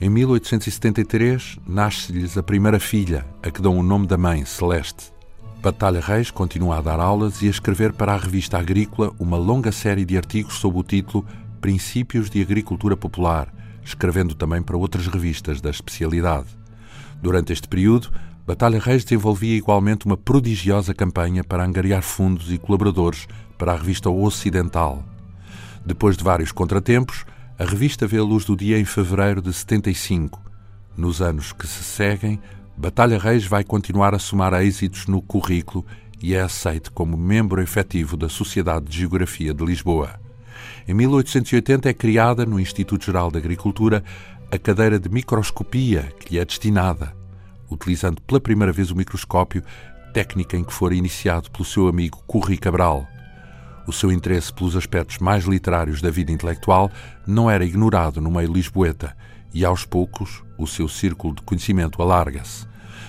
Em 0.00 0.08
1873, 0.08 1.58
nasce-lhes 1.66 2.36
a 2.36 2.42
primeira 2.42 2.80
filha, 2.80 3.26
a 3.42 3.50
que 3.50 3.62
dão 3.62 3.78
o 3.78 3.82
nome 3.82 4.06
da 4.06 4.16
mãe, 4.16 4.44
Celeste. 4.44 5.12
Batalha 5.62 6.00
Reis 6.00 6.30
continua 6.30 6.78
a 6.78 6.80
dar 6.80 7.00
aulas 7.00 7.42
e 7.42 7.46
a 7.46 7.50
escrever 7.50 7.92
para 7.92 8.12
a 8.12 8.16
revista 8.16 8.58
agrícola 8.58 9.12
uma 9.18 9.36
longa 9.36 9.72
série 9.72 10.04
de 10.04 10.16
artigos 10.16 10.54
sob 10.54 10.78
o 10.78 10.82
título 10.82 11.26
Princípios 11.60 12.30
de 12.30 12.40
Agricultura 12.40 12.96
Popular, 12.96 13.52
escrevendo 13.84 14.34
também 14.34 14.62
para 14.62 14.76
outras 14.76 15.06
revistas 15.06 15.60
da 15.60 15.70
especialidade. 15.70 16.48
Durante 17.22 17.52
este 17.52 17.66
período, 17.66 18.12
Batalha 18.46 18.78
Reis 18.78 19.02
desenvolvia 19.02 19.56
igualmente 19.56 20.06
uma 20.06 20.16
prodigiosa 20.16 20.94
campanha 20.94 21.42
para 21.42 21.64
angariar 21.64 22.02
fundos 22.02 22.52
e 22.52 22.58
colaboradores 22.58 23.26
para 23.58 23.72
a 23.72 23.76
revista 23.76 24.08
Ocidental. 24.08 25.02
Depois 25.86 26.16
de 26.16 26.24
vários 26.24 26.50
contratempos, 26.50 27.24
a 27.56 27.64
revista 27.64 28.08
vê 28.08 28.18
a 28.18 28.22
luz 28.24 28.44
do 28.44 28.56
dia 28.56 28.76
em 28.76 28.84
fevereiro 28.84 29.40
de 29.40 29.52
75. 29.52 30.42
Nos 30.96 31.22
anos 31.22 31.52
que 31.52 31.64
se 31.64 31.84
seguem, 31.84 32.40
Batalha 32.76 33.20
Reis 33.20 33.46
vai 33.46 33.62
continuar 33.62 34.12
a 34.12 34.18
somar 34.18 34.52
êxitos 34.54 35.06
no 35.06 35.22
currículo 35.22 35.86
e 36.20 36.34
é 36.34 36.40
aceite 36.40 36.90
como 36.90 37.16
membro 37.16 37.62
efetivo 37.62 38.16
da 38.16 38.28
Sociedade 38.28 38.86
de 38.86 38.98
Geografia 38.98 39.54
de 39.54 39.64
Lisboa. 39.64 40.18
Em 40.88 40.92
1880 40.92 41.88
é 41.88 41.94
criada 41.94 42.44
no 42.44 42.58
Instituto 42.58 43.06
Geral 43.06 43.30
de 43.30 43.38
Agricultura 43.38 44.02
a 44.50 44.58
cadeira 44.58 44.98
de 44.98 45.08
microscopia 45.08 46.12
que 46.18 46.34
lhe 46.34 46.40
é 46.40 46.44
destinada, 46.44 47.14
utilizando 47.70 48.20
pela 48.22 48.40
primeira 48.40 48.72
vez 48.72 48.90
o 48.90 48.96
microscópio, 48.96 49.62
técnica 50.12 50.56
em 50.56 50.64
que 50.64 50.72
fora 50.72 50.96
iniciado 50.96 51.48
pelo 51.48 51.64
seu 51.64 51.86
amigo 51.86 52.24
Curri 52.26 52.58
Cabral. 52.58 53.06
O 53.86 53.92
seu 53.92 54.10
interesse 54.10 54.52
pelos 54.52 54.76
aspectos 54.76 55.18
mais 55.18 55.44
literários 55.44 56.02
da 56.02 56.10
vida 56.10 56.32
intelectual 56.32 56.90
não 57.26 57.48
era 57.48 57.64
ignorado 57.64 58.20
no 58.20 58.30
meio 58.30 58.52
lisboeta 58.52 59.16
e, 59.54 59.64
aos 59.64 59.84
poucos, 59.84 60.42
o 60.58 60.66
seu 60.66 60.88
círculo 60.88 61.34
de 61.34 61.42
conhecimento 61.42 62.02
alarga-se. 62.02 62.66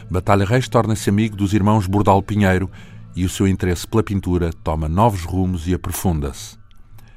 Batalha 0.10 0.46
Reis 0.46 0.68
torna-se 0.68 1.10
amigo 1.10 1.36
dos 1.36 1.54
irmãos 1.54 1.88
Bordal 1.88 2.22
Pinheiro 2.22 2.70
e 3.16 3.26
o 3.26 3.30
seu 3.30 3.48
interesse 3.48 3.88
pela 3.88 4.04
pintura 4.04 4.52
toma 4.64 4.88
novos 4.88 5.24
rumos 5.24 5.68
e 5.68 5.74
aprofunda-se. 5.74 6.58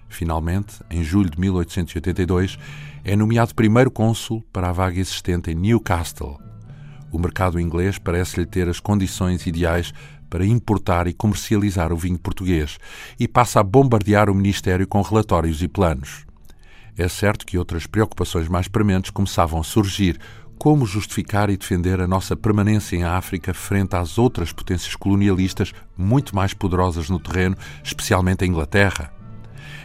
Finalmente, 0.09 0.83
em 0.91 1.05
julho 1.05 1.31
de 1.31 1.39
1882, 1.39 2.59
é 3.05 3.15
nomeado 3.15 3.55
primeiro 3.55 3.91
cônsul 3.91 4.43
para 4.53 4.71
a 4.71 4.73
vaga 4.73 4.99
existente 4.99 5.51
em 5.51 5.55
Newcastle. 5.55 6.41
O 7.13 7.19
mercado 7.19 7.61
inglês 7.61 7.99
parece-lhe 7.99 8.47
ter 8.47 8.69
as 8.69 8.81
condições 8.81 9.47
ideais 9.47 9.93
para 10.31 10.47
importar 10.47 11.09
e 11.09 11.13
comercializar 11.13 11.93
o 11.93 11.97
vinho 11.97 12.19
português 12.19 12.79
e 13.19 13.27
passa 13.27 13.59
a 13.59 13.65
bombardear 13.65 14.31
o 14.31 14.35
Ministério 14.35 14.87
com 14.87 15.03
relatórios 15.03 15.61
e 15.63 15.69
planos. 15.69 16.25
É 16.97 17.09
certo 17.09 17.45
que 17.45 17.59
outras 17.59 17.87
preocupações 17.87 18.49
mais 18.49 18.69
prementes 18.69 19.11
começavam 19.11 19.61
a 19.61 19.65
surgir, 19.65 20.19
como 20.59 20.87
justificar 20.87 21.49
e 21.49 21.57
defender 21.57 22.01
a 22.01 22.07
nossa 22.07 22.37
permanência 22.37 22.95
em 22.95 23.03
África 23.03 23.55
frente 23.55 23.97
às 23.97 24.19
outras 24.19 24.53
potências 24.53 24.95
colonialistas 24.95 25.73
muito 25.97 26.37
mais 26.37 26.53
poderosas 26.53 27.09
no 27.09 27.19
terreno, 27.19 27.57
especialmente 27.83 28.45
a 28.45 28.47
Inglaterra. 28.47 29.13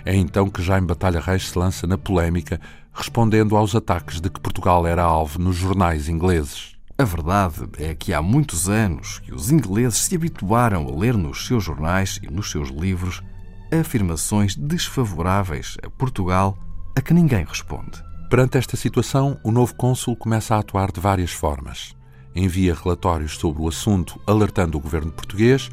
É 0.03 0.13
então 0.15 0.49
que 0.49 0.61
Jaime 0.61 0.85
Batalha 0.85 1.21
Reis 1.21 1.49
se 1.49 1.57
lança 1.57 1.87
na 1.87 1.97
polémica, 1.97 2.59
respondendo 2.93 3.55
aos 3.55 3.73
ataques 3.73 4.21
de 4.21 4.29
que 4.29 4.39
Portugal 4.39 4.85
era 4.85 5.01
alvo 5.01 5.39
nos 5.39 5.55
jornais 5.55 6.09
ingleses. 6.09 6.75
A 6.97 7.03
verdade 7.03 7.67
é 7.77 7.93
que 7.93 8.13
há 8.13 8.21
muitos 8.21 8.69
anos 8.69 9.19
que 9.19 9.33
os 9.33 9.51
ingleses 9.51 9.99
se 9.99 10.15
habituaram 10.15 10.87
a 10.87 10.97
ler 10.97 11.13
nos 11.17 11.45
seus 11.45 11.61
jornais 11.61 12.21
e 12.23 12.27
nos 12.27 12.49
seus 12.49 12.69
livros 12.69 13.21
afirmações 13.69 14.55
desfavoráveis 14.55 15.75
a 15.83 15.89
Portugal 15.89 16.57
a 16.95 17.01
que 17.01 17.13
ninguém 17.13 17.43
responde. 17.43 18.01
Perante 18.29 18.57
esta 18.57 18.77
situação, 18.77 19.37
o 19.43 19.51
novo 19.51 19.75
cônsul 19.75 20.15
começa 20.15 20.55
a 20.55 20.59
atuar 20.59 20.89
de 20.89 21.01
várias 21.01 21.31
formas. 21.31 21.93
Envia 22.33 22.73
relatórios 22.73 23.35
sobre 23.37 23.61
o 23.61 23.67
assunto, 23.67 24.17
alertando 24.25 24.77
o 24.77 24.81
governo 24.81 25.11
português, 25.11 25.69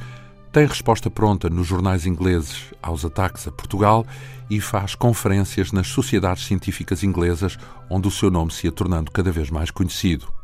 tem 0.53 0.67
resposta 0.67 1.09
pronta 1.09 1.49
nos 1.49 1.69
jornais 1.69 2.05
ingleses 2.05 2.65
aos 2.83 3.05
ataques 3.05 3.47
a 3.47 3.53
Portugal 3.53 4.05
e 4.51 4.61
faz 4.61 4.97
conferências 4.97 5.71
nas 5.71 5.87
sociedades 5.87 6.47
científicas 6.47 7.05
inglesas, 7.05 7.57
onde 7.89 8.09
o 8.09 8.11
seu 8.11 8.29
nome 8.29 8.51
se 8.51 8.67
ia 8.67 8.73
tornando 8.73 9.13
cada 9.13 9.31
vez 9.31 9.51
mais 9.51 9.71
conhecido. 9.71 10.42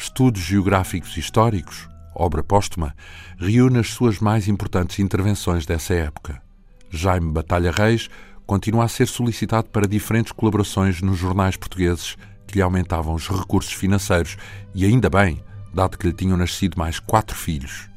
Estudos 0.00 0.42
Geográficos 0.42 1.16
e 1.16 1.20
Históricos, 1.20 1.88
obra 2.14 2.40
póstuma, 2.44 2.94
reúne 3.36 3.80
as 3.80 3.90
suas 3.90 4.20
mais 4.20 4.46
importantes 4.46 5.00
intervenções 5.00 5.66
dessa 5.66 5.92
época. 5.92 6.40
Jaime 6.88 7.32
Batalha 7.32 7.72
Reis 7.72 8.08
continua 8.46 8.84
a 8.84 8.88
ser 8.88 9.08
solicitado 9.08 9.70
para 9.70 9.88
diferentes 9.88 10.30
colaborações 10.30 11.02
nos 11.02 11.18
jornais 11.18 11.56
portugueses 11.56 12.16
que 12.46 12.54
lhe 12.54 12.62
aumentavam 12.62 13.12
os 13.12 13.28
recursos 13.28 13.72
financeiros, 13.72 14.36
e 14.72 14.84
ainda 14.84 15.10
bem, 15.10 15.42
dado 15.74 15.98
que 15.98 16.06
lhe 16.06 16.12
tinham 16.12 16.36
nascido 16.36 16.78
mais 16.78 17.00
quatro 17.00 17.36
filhos. 17.36 17.90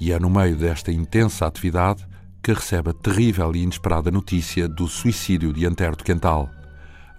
E 0.00 0.12
é 0.12 0.18
no 0.18 0.30
meio 0.30 0.56
desta 0.56 0.90
intensa 0.90 1.46
atividade 1.46 2.02
que 2.42 2.52
recebe 2.54 2.90
a 2.90 2.94
terrível 2.94 3.54
e 3.54 3.62
inesperada 3.62 4.10
notícia 4.10 4.66
do 4.66 4.88
suicídio 4.88 5.52
de 5.52 5.66
Antero 5.66 5.96
de 5.96 6.02
Quental. 6.02 6.50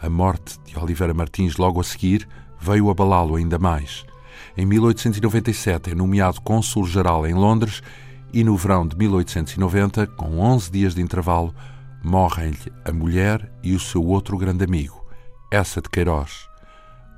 A 0.01 0.09
morte 0.09 0.59
de 0.65 0.77
Oliveira 0.77 1.13
Martins 1.13 1.57
logo 1.57 1.79
a 1.79 1.83
seguir 1.83 2.27
veio 2.59 2.89
abalá-lo 2.89 3.35
ainda 3.35 3.59
mais. 3.59 4.06
Em 4.57 4.65
1897 4.65 5.91
é 5.91 5.95
nomeado 5.95 6.41
cônsul-geral 6.41 7.27
em 7.27 7.33
Londres 7.35 7.83
e 8.33 8.43
no 8.43 8.57
verão 8.57 8.87
de 8.87 8.97
1890, 8.97 10.07
com 10.07 10.39
11 10.39 10.71
dias 10.71 10.95
de 10.95 11.01
intervalo, 11.01 11.53
morrem-lhe 12.03 12.73
a 12.83 12.91
mulher 12.91 13.51
e 13.61 13.75
o 13.75 13.79
seu 13.79 14.03
outro 14.03 14.35
grande 14.35 14.63
amigo, 14.63 15.05
essa 15.51 15.79
de 15.79 15.87
Queiroz. 15.87 16.47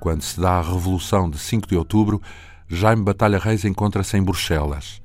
Quando 0.02 0.22
se 0.22 0.38
dá 0.38 0.58
a 0.58 0.62
Revolução 0.62 1.30
de 1.30 1.40
5 1.40 1.66
de 1.66 1.78
outubro, 1.78 2.22
Jaime 2.68 3.04
Batalha 3.04 3.40
Reis 3.40 3.64
encontra-se 3.64 4.18
em 4.18 4.22
Bruxelas. 4.22 5.02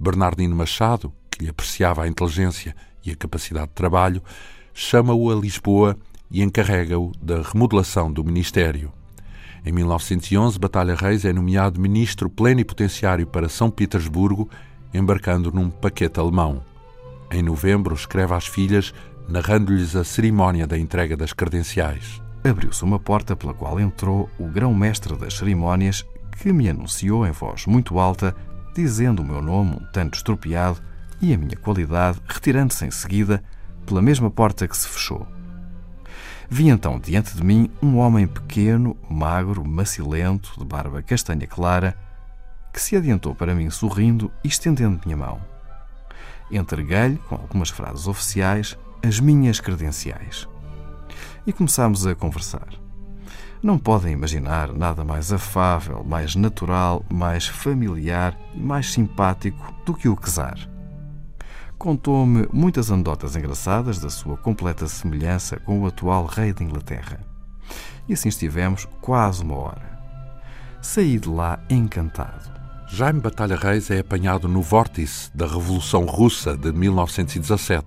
Bernardino 0.00 0.56
Machado, 0.56 1.12
que 1.30 1.44
lhe 1.44 1.50
apreciava 1.50 2.04
a 2.04 2.08
inteligência 2.08 2.74
e 3.04 3.10
a 3.10 3.16
capacidade 3.16 3.68
de 3.68 3.74
trabalho, 3.74 4.22
chama-o 4.72 5.30
a 5.30 5.34
Lisboa 5.34 5.98
e 6.30 6.42
encarrega-o 6.42 7.12
da 7.20 7.42
remodelação 7.42 8.10
do 8.10 8.24
Ministério. 8.24 8.90
Em 9.66 9.72
1911, 9.72 10.58
Batalha 10.58 10.94
Reis 10.94 11.24
é 11.24 11.32
nomeado 11.32 11.80
ministro 11.80 12.28
plenipotenciário 12.28 13.26
para 13.26 13.48
São 13.48 13.70
Petersburgo, 13.70 14.50
embarcando 14.92 15.50
num 15.50 15.70
paquete 15.70 16.20
alemão. 16.20 16.62
Em 17.30 17.42
novembro, 17.42 17.94
escreve 17.94 18.34
às 18.34 18.46
filhas, 18.46 18.92
narrando-lhes 19.26 19.96
a 19.96 20.04
cerimónia 20.04 20.66
da 20.66 20.76
entrega 20.76 21.16
das 21.16 21.32
credenciais. 21.32 22.20
Abriu-se 22.44 22.84
uma 22.84 22.98
porta 22.98 23.34
pela 23.34 23.54
qual 23.54 23.80
entrou 23.80 24.28
o 24.38 24.46
grão-mestre 24.46 25.16
das 25.16 25.32
cerimónias, 25.32 26.04
que 26.42 26.52
me 26.52 26.68
anunciou 26.68 27.26
em 27.26 27.30
voz 27.30 27.64
muito 27.64 27.98
alta, 27.98 28.36
dizendo 28.74 29.22
o 29.22 29.26
meu 29.26 29.40
nome 29.40 29.76
um 29.80 29.86
tanto 29.94 30.16
estropiado 30.18 30.78
e 31.22 31.32
a 31.32 31.38
minha 31.38 31.56
qualidade, 31.56 32.20
retirando-se 32.28 32.84
em 32.84 32.90
seguida 32.90 33.42
pela 33.86 34.02
mesma 34.02 34.30
porta 34.30 34.68
que 34.68 34.76
se 34.76 34.86
fechou. 34.86 35.26
Vi 36.48 36.68
então 36.68 36.98
diante 36.98 37.36
de 37.36 37.42
mim 37.42 37.70
um 37.82 37.98
homem 37.98 38.26
pequeno, 38.26 38.96
magro, 39.08 39.66
macilento, 39.66 40.52
de 40.58 40.64
barba 40.64 41.02
castanha 41.02 41.46
clara, 41.46 41.96
que 42.72 42.80
se 42.80 42.96
adiantou 42.96 43.34
para 43.34 43.54
mim 43.54 43.70
sorrindo 43.70 44.30
e 44.42 44.48
estendendo 44.48 45.00
minha 45.04 45.16
mão. 45.16 45.40
Entreguei-lhe, 46.50 47.16
com 47.28 47.36
algumas 47.36 47.70
frases 47.70 48.06
oficiais, 48.06 48.76
as 49.02 49.20
minhas 49.20 49.60
credenciais. 49.60 50.48
E 51.46 51.52
começámos 51.52 52.06
a 52.06 52.14
conversar. 52.14 52.68
Não 53.62 53.78
podem 53.78 54.12
imaginar 54.12 54.72
nada 54.72 55.04
mais 55.04 55.32
afável, 55.32 56.04
mais 56.04 56.34
natural, 56.34 57.04
mais 57.10 57.46
familiar 57.46 58.38
e 58.54 58.58
mais 58.58 58.92
simpático 58.92 59.74
do 59.86 59.94
que 59.94 60.08
o 60.08 60.16
Czar. 60.16 60.73
Contou-me 61.84 62.48
muitas 62.50 62.90
anedotas 62.90 63.36
engraçadas 63.36 63.98
da 63.98 64.08
sua 64.08 64.38
completa 64.38 64.88
semelhança 64.88 65.60
com 65.60 65.82
o 65.82 65.86
atual 65.86 66.24
rei 66.24 66.50
da 66.50 66.64
Inglaterra. 66.64 67.20
E 68.08 68.14
assim 68.14 68.30
estivemos 68.30 68.88
quase 69.02 69.42
uma 69.42 69.54
hora. 69.54 70.00
Saí 70.80 71.18
de 71.18 71.28
lá 71.28 71.62
encantado. 71.68 72.50
Jaime 72.88 73.20
Batalha 73.20 73.54
Reis 73.54 73.90
é 73.90 73.98
apanhado 73.98 74.48
no 74.48 74.62
vórtice 74.62 75.30
da 75.36 75.46
Revolução 75.46 76.06
Russa 76.06 76.56
de 76.56 76.72
1917. 76.72 77.86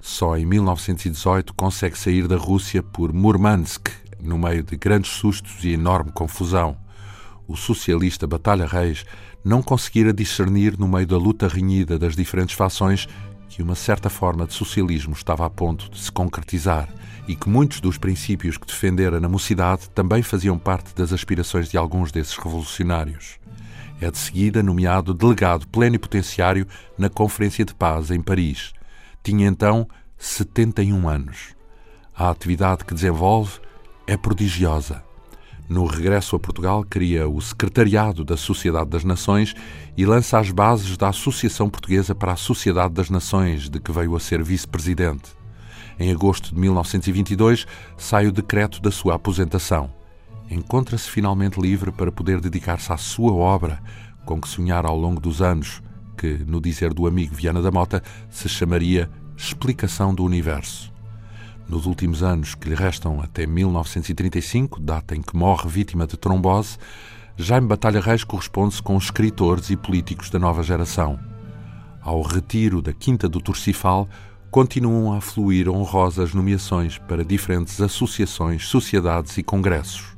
Só 0.00 0.34
em 0.38 0.46
1918 0.46 1.52
consegue 1.52 1.98
sair 1.98 2.26
da 2.26 2.38
Rússia 2.38 2.82
por 2.82 3.12
Murmansk, 3.12 3.90
no 4.18 4.38
meio 4.38 4.62
de 4.62 4.78
grandes 4.78 5.10
sustos 5.10 5.62
e 5.62 5.72
enorme 5.72 6.10
confusão. 6.10 6.74
O 7.46 7.54
socialista 7.54 8.26
Batalha 8.26 8.66
Reis 8.66 9.04
não 9.46 9.62
conseguira 9.62 10.12
discernir 10.12 10.76
no 10.76 10.88
meio 10.88 11.06
da 11.06 11.16
luta 11.16 11.46
renhida 11.46 11.96
das 11.96 12.16
diferentes 12.16 12.56
fações 12.56 13.06
que 13.48 13.62
uma 13.62 13.74
certa 13.74 14.10
forma 14.10 14.46
de 14.46 14.54
socialismo 14.54 15.14
estava 15.14 15.46
a 15.46 15.50
ponto 15.50 15.90
de 15.90 15.98
se 15.98 16.10
concretizar 16.12 16.88
e 17.28 17.34
que 17.34 17.48
muitos 17.48 17.80
dos 17.80 17.98
princípios 17.98 18.56
que 18.56 18.66
defendera 18.66 19.20
na 19.20 19.28
mocidade 19.28 19.88
também 19.90 20.22
faziam 20.22 20.58
parte 20.58 20.94
das 20.94 21.12
aspirações 21.12 21.68
de 21.68 21.76
alguns 21.76 22.12
desses 22.12 22.36
revolucionários. 22.36 23.38
É 24.00 24.10
de 24.10 24.18
seguida 24.18 24.62
nomeado 24.62 25.14
delegado 25.14 25.66
plenipotenciário 25.68 26.66
na 26.98 27.08
Conferência 27.08 27.64
de 27.64 27.74
Paz 27.74 28.10
em 28.10 28.20
Paris. 28.20 28.72
Tinha 29.22 29.48
então 29.48 29.88
71 30.18 31.08
anos. 31.08 31.56
A 32.14 32.30
atividade 32.30 32.84
que 32.84 32.94
desenvolve 32.94 33.58
é 34.06 34.16
prodigiosa. 34.16 35.05
No 35.68 35.84
regresso 35.86 36.36
a 36.36 36.38
Portugal, 36.38 36.84
cria 36.88 37.28
o 37.28 37.40
Secretariado 37.40 38.24
da 38.24 38.36
Sociedade 38.36 38.90
das 38.90 39.04
Nações 39.04 39.54
e 39.96 40.06
lança 40.06 40.38
as 40.38 40.50
bases 40.50 40.96
da 40.96 41.08
Associação 41.08 41.68
Portuguesa 41.68 42.14
para 42.14 42.32
a 42.32 42.36
Sociedade 42.36 42.94
das 42.94 43.10
Nações, 43.10 43.68
de 43.68 43.80
que 43.80 43.92
veio 43.92 44.14
a 44.14 44.20
ser 44.20 44.42
vice-presidente. 44.42 45.30
Em 45.98 46.12
agosto 46.12 46.54
de 46.54 46.60
1922, 46.60 47.66
sai 47.96 48.26
o 48.26 48.32
decreto 48.32 48.80
da 48.80 48.90
sua 48.90 49.14
aposentação 49.14 49.90
encontra-se 50.50 51.10
finalmente 51.10 51.60
livre 51.60 51.90
para 51.90 52.12
poder 52.12 52.40
dedicar-se 52.40 52.92
à 52.92 52.96
sua 52.96 53.32
obra, 53.32 53.80
com 54.24 54.40
que 54.40 54.48
sonhara 54.48 54.88
ao 54.88 54.96
longo 54.96 55.20
dos 55.20 55.42
anos, 55.42 55.82
que, 56.16 56.38
no 56.46 56.60
dizer 56.60 56.92
do 56.94 57.06
amigo 57.06 57.34
Viana 57.34 57.60
da 57.60 57.70
Mota, 57.70 58.02
se 58.30 58.48
chamaria 58.48 59.10
Explicação 59.36 60.14
do 60.14 60.24
Universo. 60.24 60.95
Nos 61.68 61.84
últimos 61.84 62.22
anos 62.22 62.54
que 62.54 62.68
lhe 62.68 62.74
restam 62.74 63.20
até 63.20 63.44
1935, 63.44 64.80
data 64.80 65.16
em 65.16 65.22
que 65.22 65.36
morre 65.36 65.68
vítima 65.68 66.06
de 66.06 66.16
trombose, 66.16 66.78
Jaime 67.36 67.66
Batalha 67.66 68.00
Reis 68.00 68.22
corresponde-se 68.22 68.80
com 68.80 68.96
escritores 68.96 69.68
e 69.70 69.76
políticos 69.76 70.30
da 70.30 70.38
nova 70.38 70.62
geração. 70.62 71.18
Ao 72.00 72.22
retiro 72.22 72.80
da 72.80 72.92
Quinta 72.92 73.28
do 73.28 73.40
Torcifal, 73.40 74.08
continuam 74.48 75.12
a 75.12 75.20
fluir 75.20 75.68
honrosas 75.68 76.32
nomeações 76.32 76.98
para 76.98 77.24
diferentes 77.24 77.80
associações, 77.80 78.66
sociedades 78.68 79.36
e 79.36 79.42
congressos. 79.42 80.16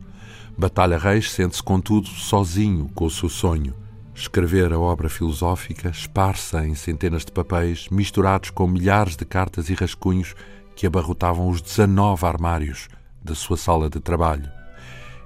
Batalha 0.57 0.99
Reis 0.99 1.31
sente-se, 1.31 1.63
contudo, 1.63 2.09
sozinho 2.09 2.91
com 2.95 3.07
o 3.07 3.11
seu 3.11 3.29
sonho. 3.29 3.75
Escrever 4.15 4.73
a 4.73 4.79
obra 4.79 5.09
filosófica, 5.09 5.89
esparsa 5.89 6.67
em 6.67 6.75
centenas 6.75 7.25
de 7.25 7.33
papéis, 7.33 7.89
misturados 7.91 8.51
com 8.51 8.67
milhares 8.67 9.17
de 9.17 9.25
cartas 9.25 9.71
e 9.71 9.75
rascunhos 9.75 10.35
que 10.79 10.87
abarrotavam 10.87 11.49
os 11.49 11.61
19 11.61 12.25
armários 12.25 12.89
da 13.21 13.35
sua 13.35 13.57
sala 13.57 13.91
de 13.91 13.99
trabalho. 13.99 14.49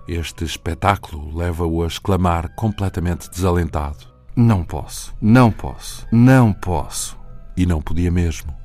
Este 0.09 0.47
espetáculo 0.47 1.37
leva-o 1.37 1.83
a 1.83 1.87
exclamar 1.87 2.55
completamente 2.55 3.29
desalentado: 3.29 3.99
Não 4.35 4.65
posso, 4.65 5.15
não 5.21 5.53
posso, 5.53 6.07
não 6.11 6.55
posso. 6.55 7.21
E 7.55 7.67
não 7.67 7.83
podia 7.83 8.11
mesmo. 8.11 8.57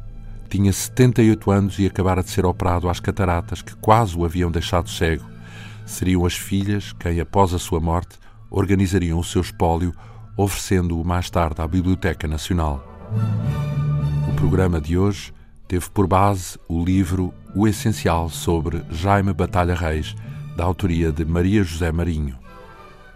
Tinha 0.49 0.71
78 0.71 1.51
anos 1.51 1.77
e 1.77 1.85
acabara 1.85 2.23
de 2.23 2.29
ser 2.29 2.45
operado 2.45 2.87
às 2.87 3.01
cataratas 3.01 3.61
que 3.61 3.75
quase 3.75 4.17
o 4.17 4.23
haviam 4.23 4.49
deixado 4.49 4.89
cego 4.89 5.25
seriam 5.85 6.25
as 6.25 6.35
filhas 6.35 6.93
quem, 6.93 7.19
após 7.19 7.53
a 7.53 7.59
sua 7.59 7.81
morte, 7.81 8.17
organizariam 8.49 9.19
o 9.19 9.23
seu 9.25 9.41
espólio, 9.41 9.93
oferecendo-o 10.37 11.03
mais 11.03 11.29
tarde 11.29 11.61
à 11.61 11.67
Biblioteca 11.67 12.29
Nacional. 12.29 12.81
O 14.29 14.33
programa 14.35 14.79
de 14.79 14.97
hoje 14.97 15.33
teve 15.67 15.89
por 15.89 16.07
base 16.07 16.57
o 16.67 16.83
livro 16.83 17.33
O 17.55 17.67
Essencial 17.67 18.29
sobre 18.29 18.83
Jaime 18.89 19.33
Batalha 19.33 19.75
Reis, 19.75 20.15
da 20.55 20.63
autoria 20.63 21.11
de 21.11 21.25
Maria 21.25 21.63
José 21.63 21.91
Marinho. 21.91 22.37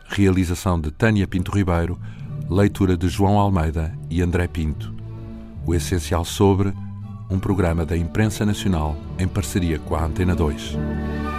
Realização 0.07 0.79
de 0.79 0.91
Tânia 0.91 1.27
Pinto 1.27 1.51
Ribeiro, 1.51 1.99
leitura 2.49 2.97
de 2.97 3.07
João 3.07 3.39
Almeida 3.39 3.97
e 4.09 4.21
André 4.21 4.47
Pinto. 4.47 4.93
O 5.65 5.73
Essencial 5.73 6.25
sobre 6.25 6.73
um 7.29 7.39
programa 7.39 7.85
da 7.85 7.95
Imprensa 7.95 8.45
Nacional 8.45 8.95
em 9.17 9.27
parceria 9.27 9.79
com 9.79 9.95
a 9.95 10.03
Antena 10.03 10.35
2. 10.35 10.71
Thank 10.73 11.25
you. 11.25 11.30